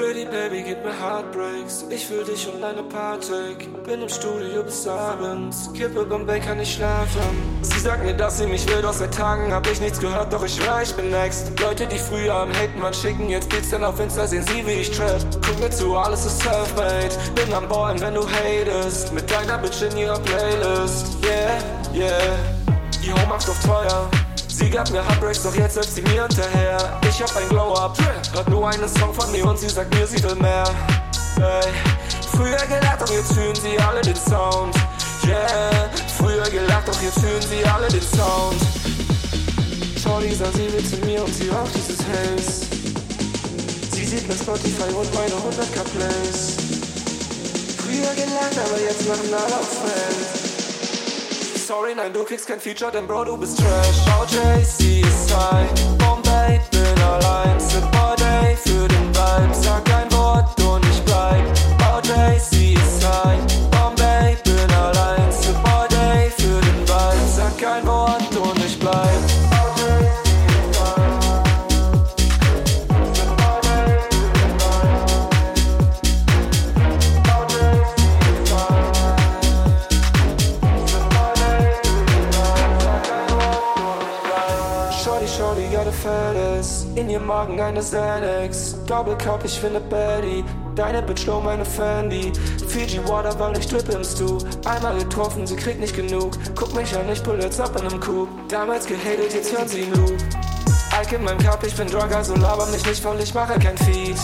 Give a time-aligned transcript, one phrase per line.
[0.00, 1.84] Pretty Baby gibt mir Heartbreaks.
[1.90, 3.68] Ich fühl dich und deine Partik.
[3.84, 5.70] Bin im Studio bis abends.
[5.74, 7.60] Kippe Bombay kann nicht schlafen.
[7.60, 10.44] Sie sagt mir, dass sie mich will, doch seit Tagen hab ich nichts gehört, doch
[10.44, 11.52] ich schwör, ich bin next.
[11.60, 14.80] Leute, die früher am Haten waren, schicken jetzt Beats dann auf Insta, sehen sie, wie
[14.80, 15.20] ich trap.
[15.46, 17.14] Guck mir zu, alles ist self-made.
[17.34, 19.12] Bin am Ballen, wenn du hatest.
[19.12, 21.22] Mit deiner Bitch in ihrer Playlist.
[21.24, 22.36] Yeah, yeah.
[23.02, 24.10] Die Home macht auf teuer.
[24.48, 27.00] Sie gab mir Heartbreaks, doch jetzt läuft sie mir hinterher.
[27.08, 27.96] Ich hab ein Glow-Up,
[28.34, 30.64] hört nur einen Song von mir und sie sagt mir, sie will mehr.
[31.36, 31.72] Hey.
[32.32, 34.74] Früher gelacht, doch jetzt fühlen sie alle den Sound.
[35.26, 38.60] Yeah, früher gelacht, doch jetzt fühlen sie alle den Sound.
[40.02, 42.66] Shorty sagt, sie will zu mir und sie raucht dieses Haze.
[43.92, 46.56] Sie sieht mein Spotify und meine 100k Plays.
[47.78, 50.39] Früher gelacht, aber jetzt machen alle auf Fans
[51.70, 54.00] sorry, nein, du kriegst kein Feature, denn Bro, du bist Trash.
[54.20, 57.60] OJC ist high, Bombay, bin allein.
[57.60, 57.84] Sit
[58.18, 61.44] Day für den Vibe, sag ein Wort und ich bleib.
[61.94, 62.69] OJC ist
[87.30, 90.44] Magen eine Xanax Doppelcup, ich finde Betty.
[90.74, 92.32] Deine Bitch low, meine Fandy
[92.66, 94.38] Fiji Water, weil ich drip im Stu.
[94.64, 96.32] Einmal getroffen, sie kriegt nicht genug.
[96.56, 98.26] Guck mich an, ich pull jetzt ab in nem Coup.
[98.48, 100.18] Damals gehatet, jetzt hören sie den Loop.
[101.00, 103.78] Ike in meinem Cup, ich bin Drug, also laber mich nicht voll, ich mache kein
[103.78, 104.16] Feed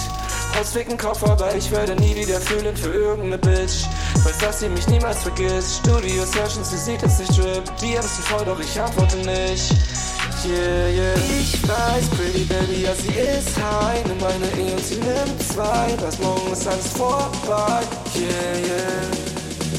[0.59, 3.87] Hausficken Kopf, aber ich werde nie wieder fühlen für irgendeine Bitch.
[4.25, 5.77] Weiß, dass sie mich niemals vergisst.
[5.77, 7.65] Studio Sessions, sie sieht es nicht drip.
[7.81, 9.96] DMs sind voll, doch ich antworte nicht
[10.45, 11.15] Yeah, yeah.
[11.17, 14.05] Ich weiß, Pretty Baby, ja, sie ist high.
[14.07, 15.97] Nimm meine E und sie nimmt zwei.
[16.01, 17.81] Was morgen ist alles vorbei.
[18.15, 19.27] Yeah, yeah.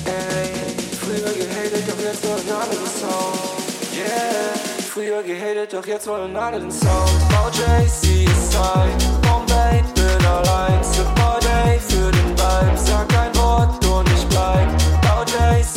[0.06, 0.50] Ey,
[1.00, 3.40] früher gehatet, doch jetzt wollen alle den Sound.
[3.94, 4.54] Yeah,
[4.94, 7.12] früher gehatet, doch jetzt wollen alle den Sound.
[7.46, 8.92] OJC ist high.
[9.22, 10.84] Bombay, bin allein.
[10.84, 12.78] Super Day für den Vibe.
[12.78, 14.68] Sag ein Wort und ich bleib.
[15.20, 15.77] OJC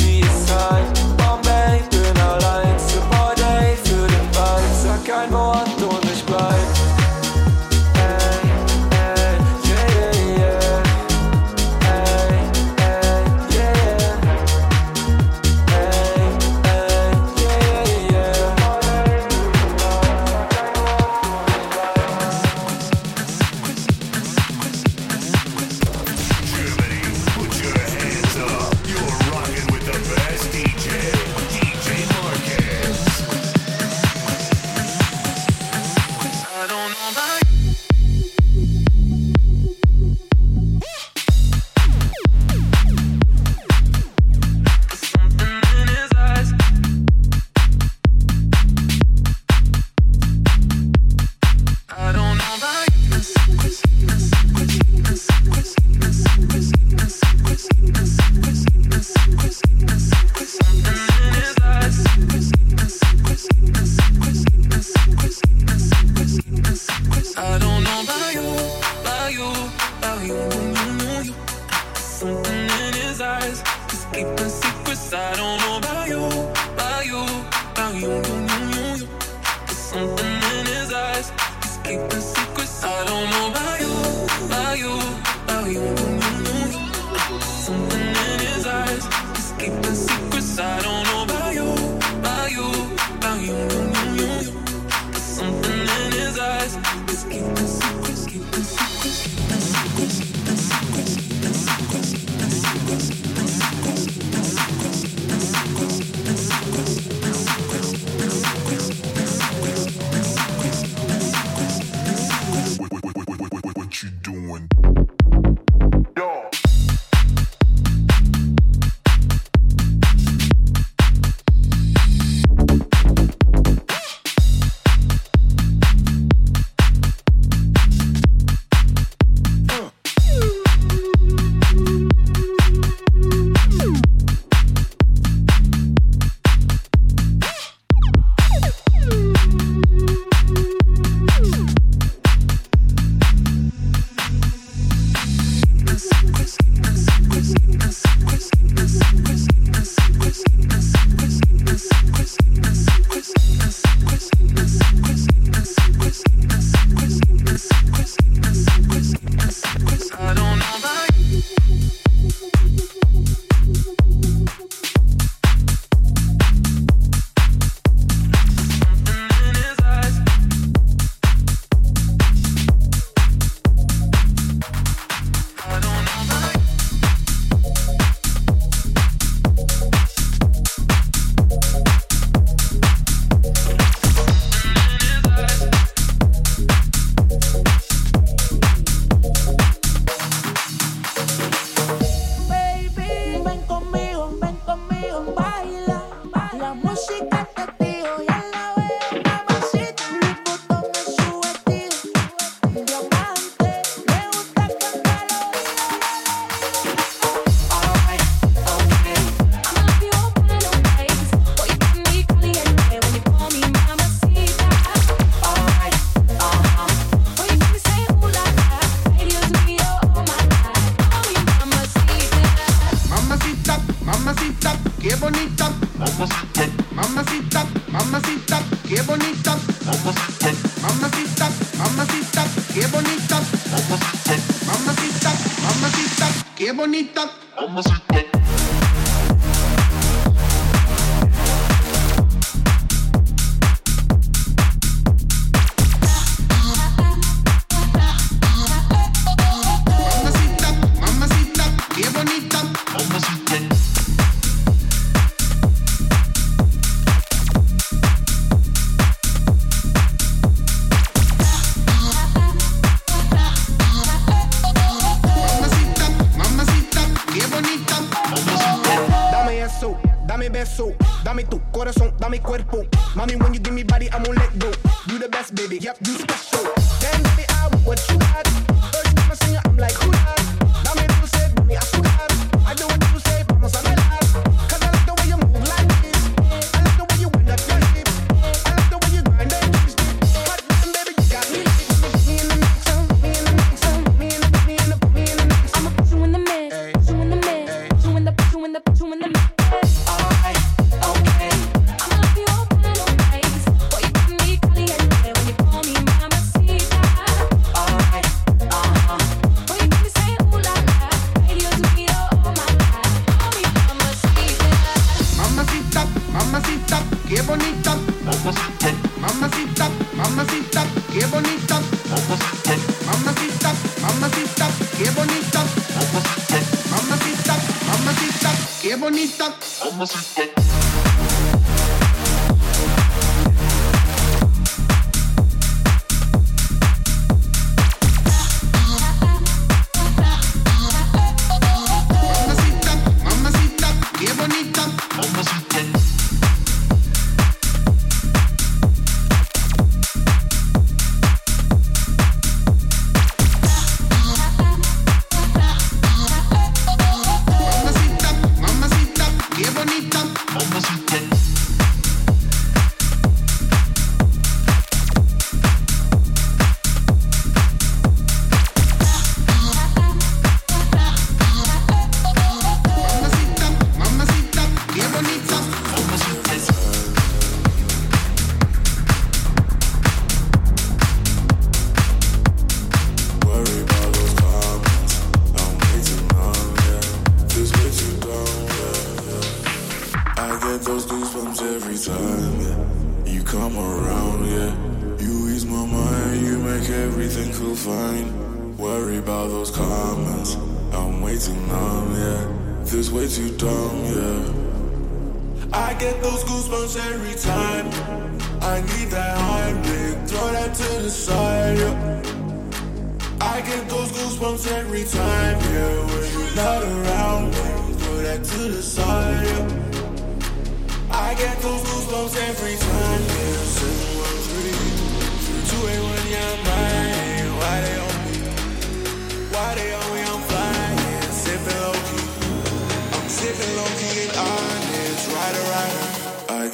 [269.70, 269.96] eso,
[270.26, 270.92] dame beso,
[271.24, 272.84] dame tu corazón, dame cuerpo.
[273.14, 274.70] Mommy, when you give me body, I'm gonna let go.
[275.06, 276.64] You the best, baby, yep, you special.
[277.00, 279.09] Damn, baby, I want what you got.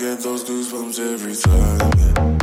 [0.06, 2.35] get those goosebumps every time.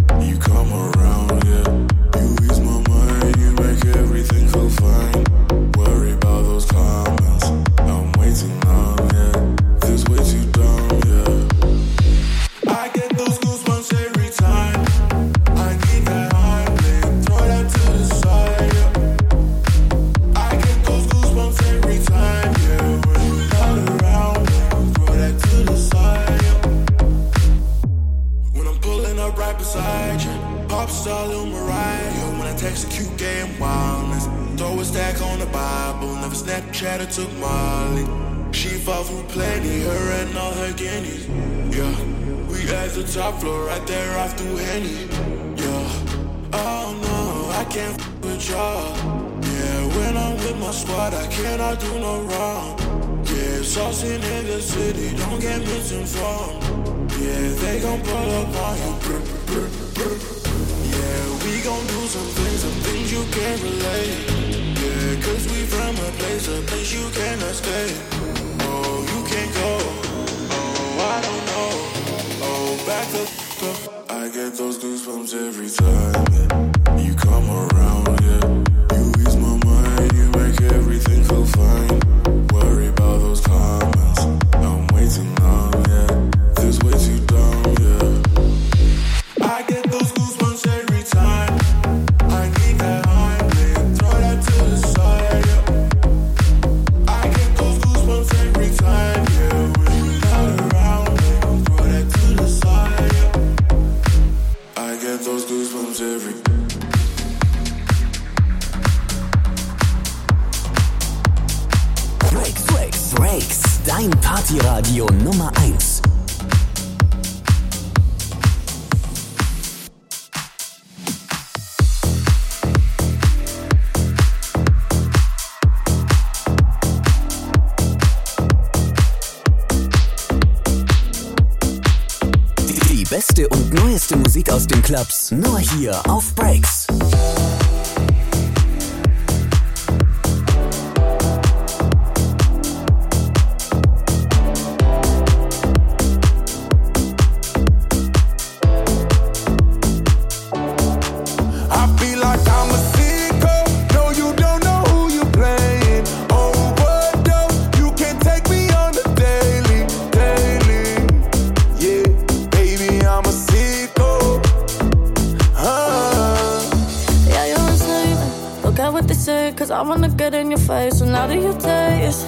[169.51, 170.99] Cause I wanna get in your face.
[170.99, 172.25] So now that you taste,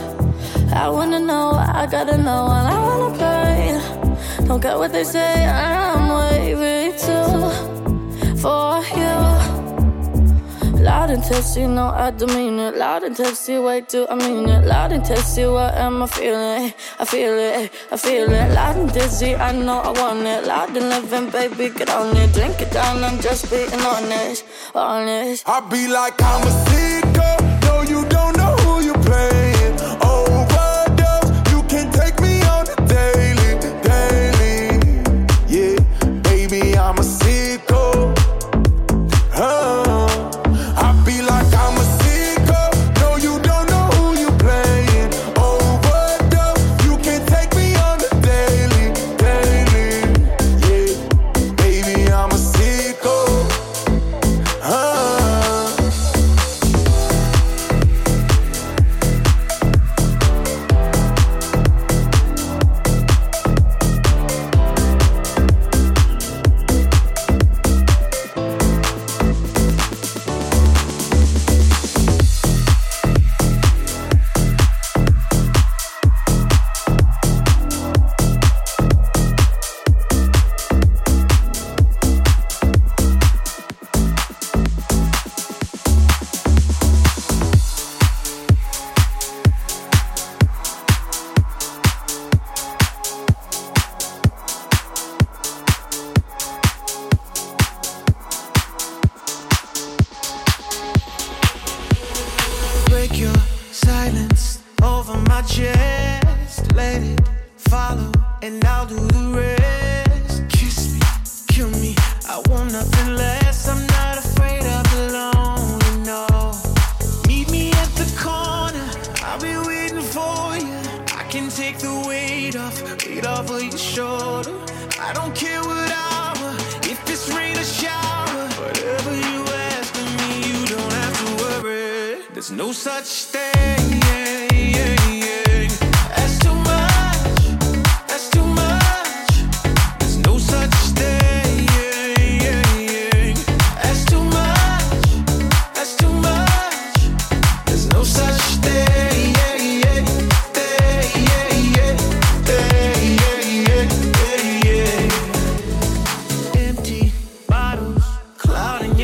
[0.73, 4.47] I wanna know, I gotta know, and I wanna play.
[4.47, 7.49] Don't care what they say, I'm wavy too
[8.41, 9.34] for you.
[10.85, 12.77] Loud and testy, no, I demean it.
[12.77, 14.67] Loud and testy, wait till I mean it.
[14.67, 16.73] Loud and testy, what am I feeling?
[16.99, 18.53] I feel it, I feel it.
[18.53, 20.45] Loud and dizzy, I know I want it.
[20.45, 22.31] Loud and living, baby, get on it.
[22.33, 25.49] Drink it down, I'm just being honest, honest.
[25.49, 27.54] I be like I'm a sicko.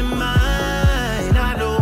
[0.03, 1.77] I know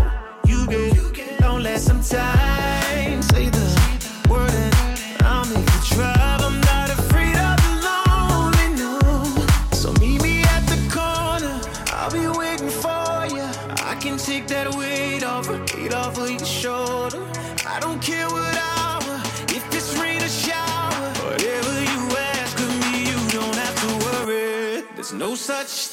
[0.46, 3.28] you get lonely sometimes.
[3.28, 6.42] Say the word and I'll make drive.
[6.42, 9.00] I'm not afraid of the lonely, no.
[9.72, 11.62] So meet me at the corner.
[11.94, 13.48] I'll be waiting for you.
[13.86, 17.24] I can take that weight off, weight off of your shoulder.
[17.66, 21.14] I don't care what hour, if it's rain or shower.
[21.24, 24.84] Whatever you ask of me, you don't have to worry.
[24.96, 25.89] There's no such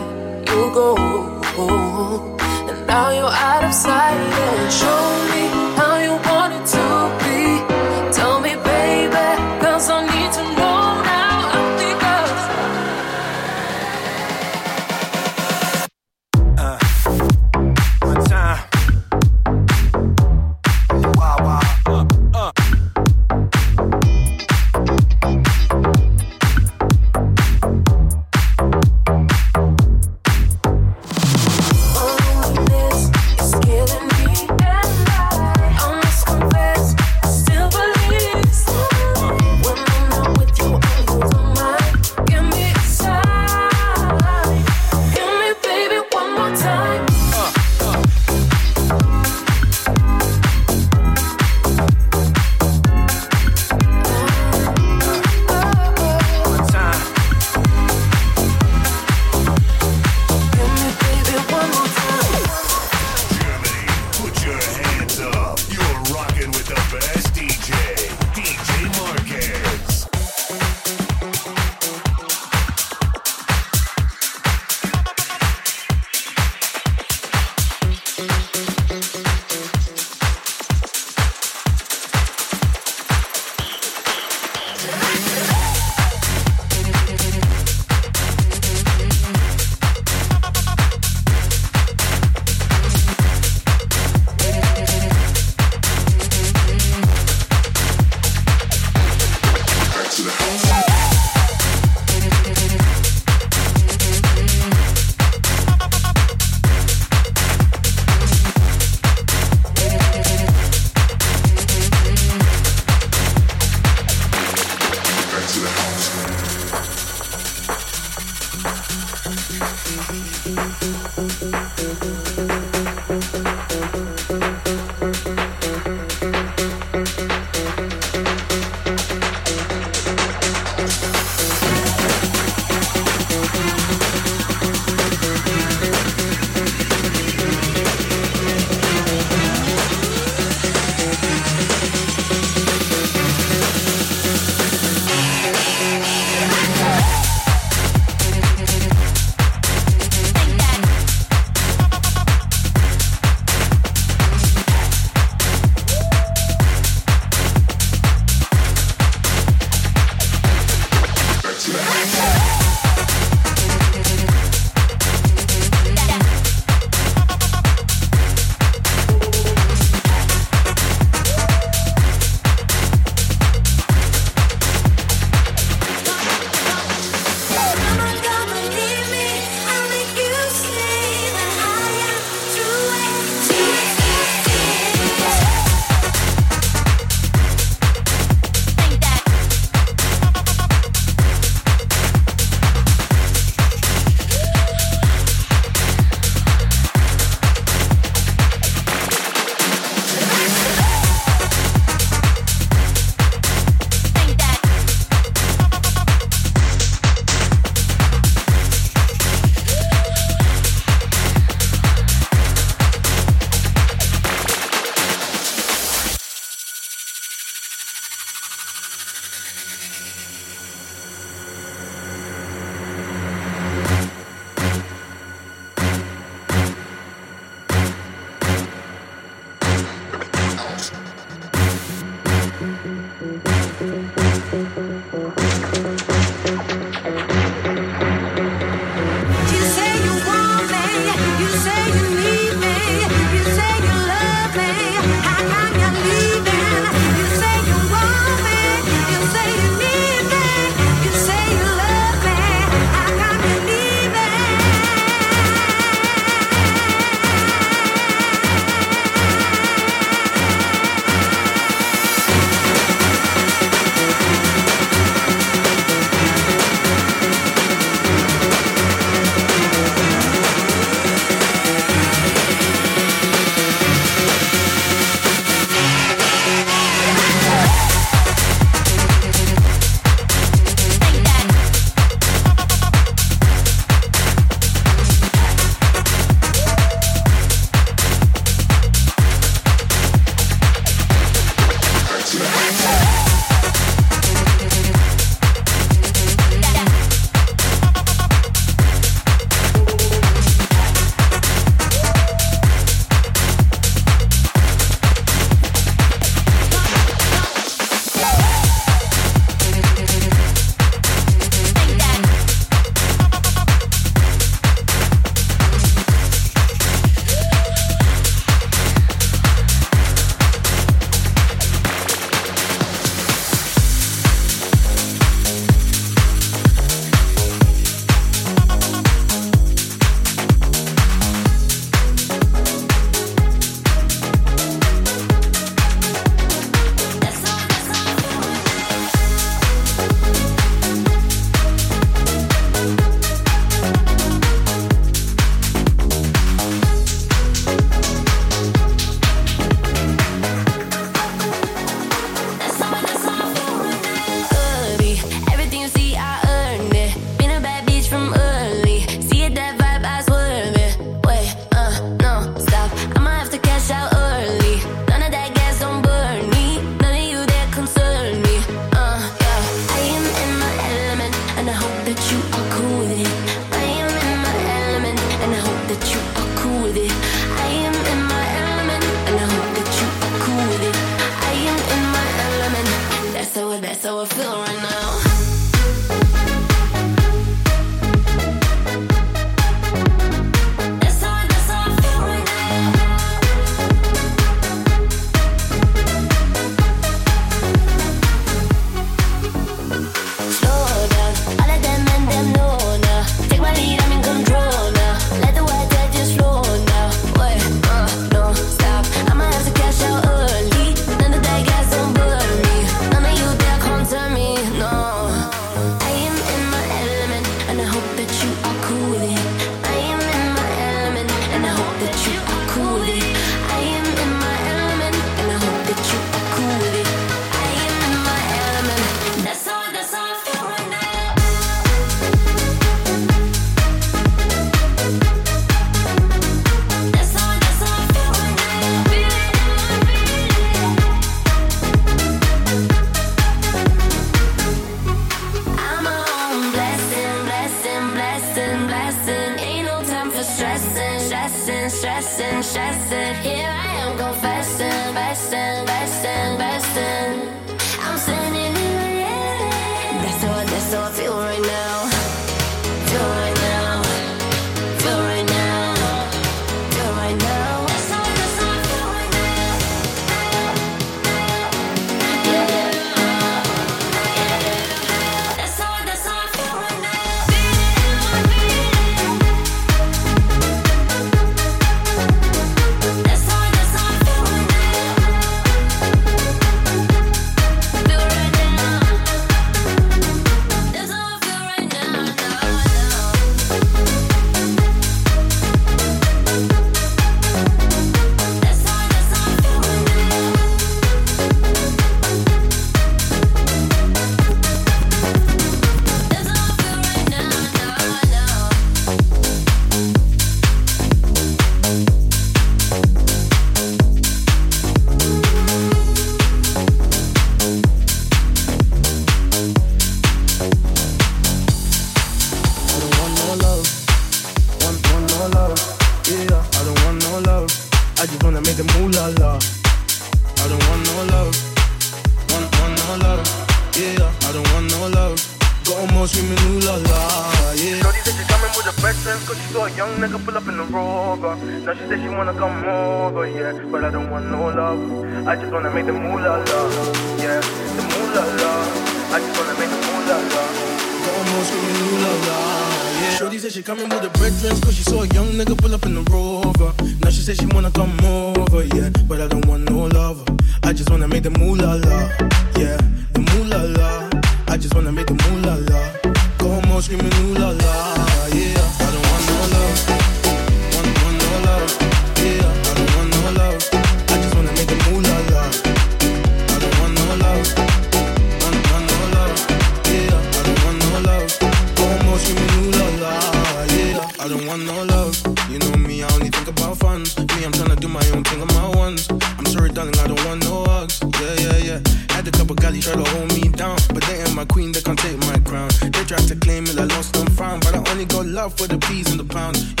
[593.11, 595.89] try to hold me down, but they ain't my queen, they can't take my crown.
[596.01, 598.87] They tried to claim it, I lost and found, but I only got love for
[598.87, 600.00] the peas and the pounds.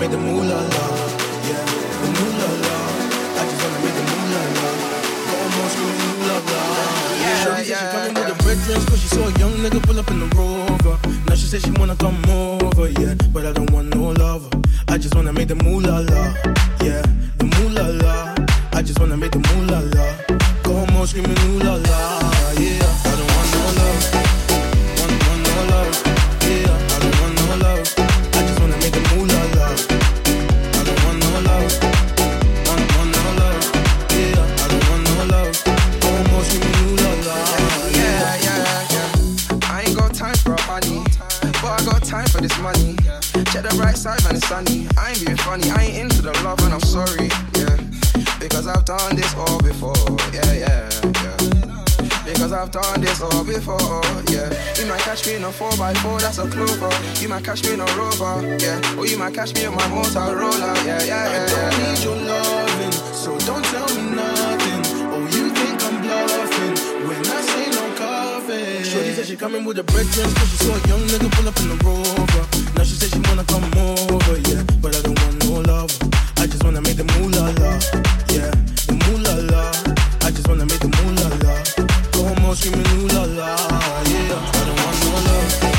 [0.00, 0.84] make the moolah la,
[1.48, 1.64] yeah,
[2.00, 2.74] the moolah la.
[3.36, 4.68] I just wanna make the moolah la.
[5.36, 6.62] Almost go moolah la.
[7.20, 7.60] Yeah, yeah.
[7.60, 9.98] She said she coming with the red dress, cause she saw a young nigga pull
[9.98, 10.96] up in the Rover.
[11.28, 13.19] Now she said she wanna come over, yeah.
[52.40, 54.00] Cause I've done this all before,
[54.32, 54.48] yeah.
[54.80, 56.88] You might catch me in a 4x4, that's a clover.
[57.20, 58.96] You might catch me in a rover, yeah.
[58.96, 61.44] Or you might catch me in my Motorola, yeah, yeah, yeah.
[61.44, 64.80] I don't need your loving, so don't tell me nothing.
[65.12, 66.74] Oh, you think I'm bluffing
[67.06, 68.84] when I say no coffee.
[68.88, 71.46] Shorty said she coming with a bread jam, cause she saw a young nigga pull
[71.46, 72.44] up in a rover.
[72.72, 74.64] Now she said she wanna come over, yeah.
[74.80, 75.92] But I don't want no love.
[76.38, 77.52] I just wanna make the moolah,
[78.32, 78.48] yeah.
[78.88, 79.89] The moolah,
[82.54, 83.56] screaming ooh la la,
[84.10, 84.34] yeah.
[84.34, 85.69] I don't want no love.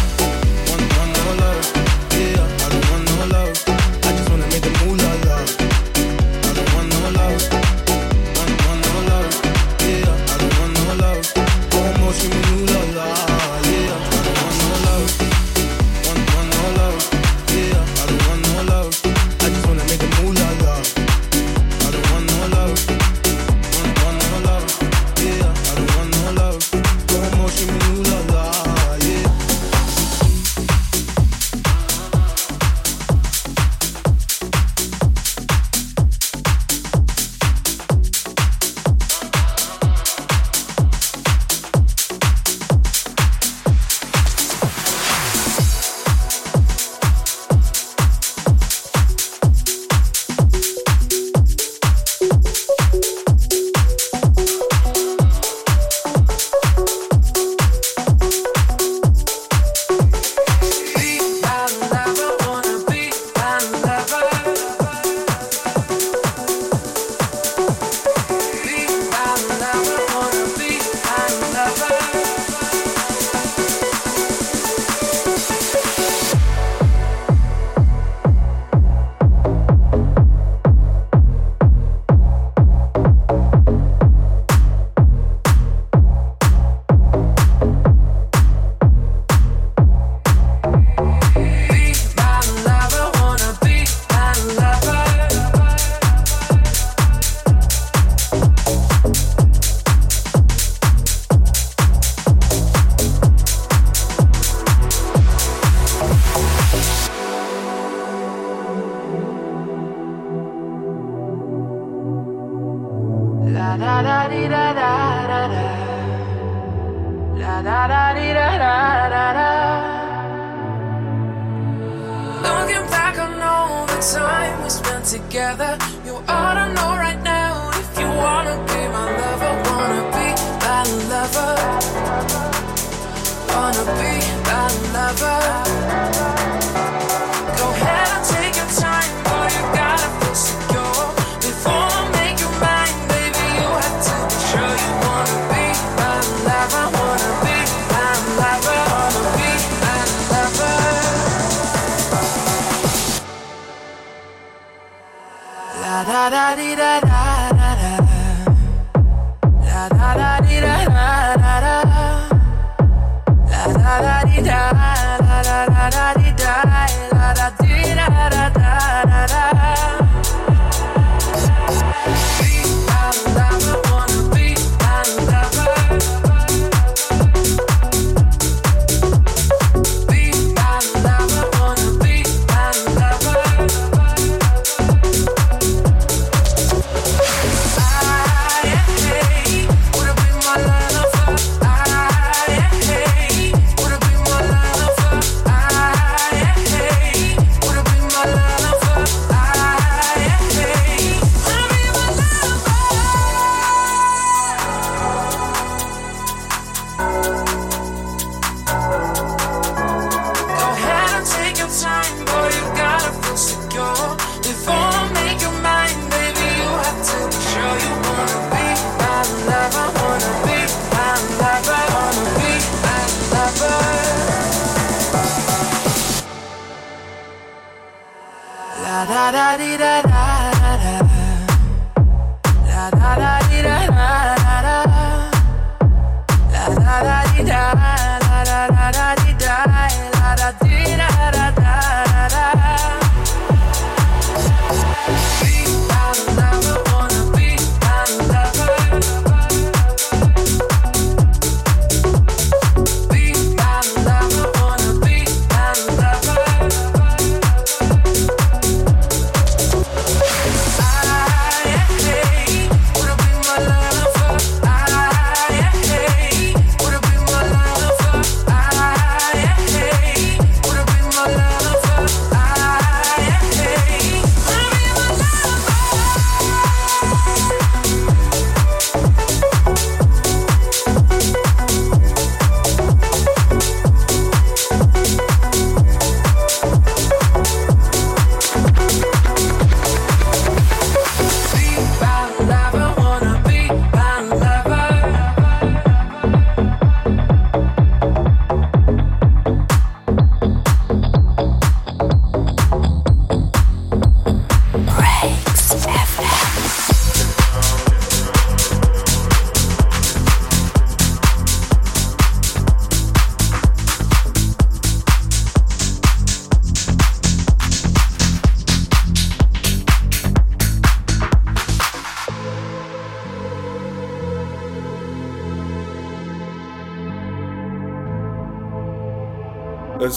[133.72, 136.41] wanna be a lover.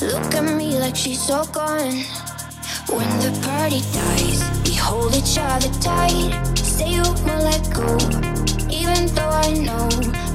[0.00, 2.04] Look at me like she's all gone.
[2.86, 6.30] When the party dies, we hold each other tight.
[6.56, 7.98] Say you won't let go,
[8.70, 9.88] even though I know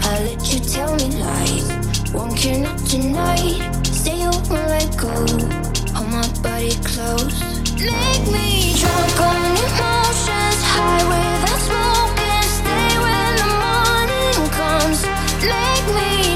[0.03, 2.11] I let you tell me lies.
[2.11, 3.85] Won't care not tonight.
[3.85, 5.13] Say you won't let go.
[5.95, 7.31] Hold my body close.
[7.79, 14.99] Make me drunk on emotions, high with the smoke, and stay when the morning comes.
[15.41, 16.32] Make me.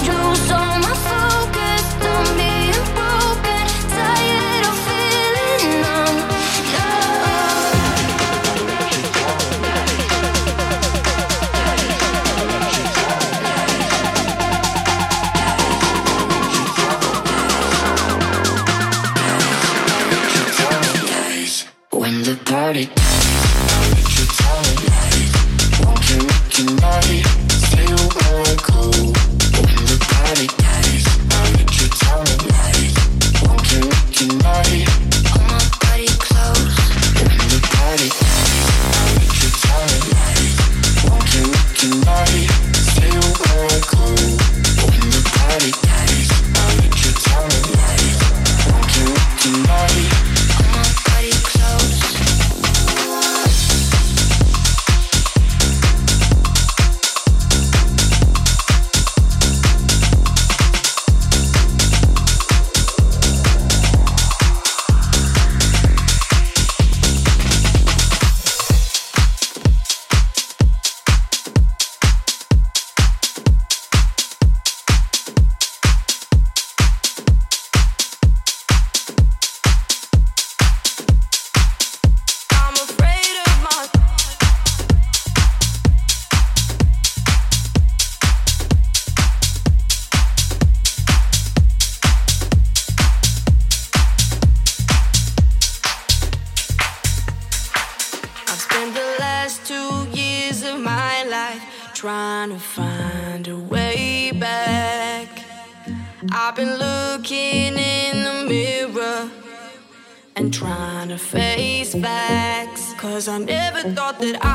[113.84, 114.47] Never thought that hurt.